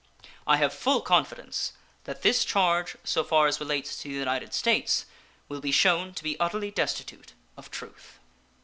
I 0.47 0.57
have 0.57 0.73
full 0.73 1.01
confidence 1.01 1.73
that 2.05 2.23
this 2.23 2.43
charge 2.43 2.97
so 3.03 3.23
far 3.23 3.45
as 3.45 3.59
relates 3.59 3.95
to 3.97 4.09
the 4.09 4.15
United 4.15 4.51
States 4.51 5.05
will 5.47 5.61
be 5.61 5.71
shewn 5.71 6.15
to 6.15 6.23
be 6.23 6.39
utterly 6.39 6.71
destitute 6.71 7.33
of 7.55 7.69
truth. 7.69 8.17